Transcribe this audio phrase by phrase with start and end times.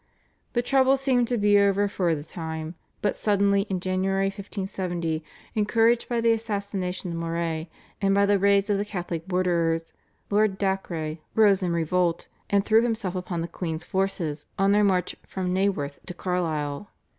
[0.53, 6.09] The trouble seemed to be over for the time, but suddenly in January 1570, encouraged
[6.09, 7.69] by the assassination of Moray
[8.01, 9.93] and by the raids of the Catholic borderers,
[10.31, 15.15] Lord Dacre rose in revolt, and threw himself upon the queen's forces on their march
[15.23, 16.89] from Naworth to Carlisle.